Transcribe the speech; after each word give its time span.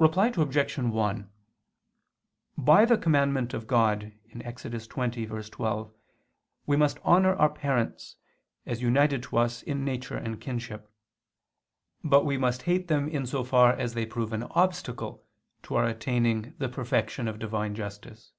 Reply 0.00 0.32
Obj. 0.36 0.76
1: 0.76 1.30
By 2.58 2.84
the 2.84 2.98
commandment 2.98 3.54
of 3.54 3.68
God 3.68 4.12
(Ex. 4.34 4.64
20:12) 4.64 5.92
we 6.66 6.76
must 6.76 6.98
honor 7.04 7.36
our 7.36 7.48
parents 7.48 8.16
as 8.66 8.82
united 8.82 9.22
to 9.22 9.36
us 9.36 9.62
in 9.62 9.84
nature 9.84 10.16
and 10.16 10.40
kinship. 10.40 10.92
But 12.02 12.24
we 12.24 12.36
must 12.36 12.62
hate 12.62 12.88
them 12.88 13.08
in 13.08 13.24
so 13.24 13.44
far 13.44 13.72
as 13.74 13.94
they 13.94 14.04
prove 14.04 14.32
an 14.32 14.42
obstacle 14.50 15.24
to 15.62 15.76
our 15.76 15.84
attaining 15.86 16.54
the 16.58 16.68
perfection 16.68 17.28
of 17.28 17.38
Divine 17.38 17.76
justice. 17.76 18.32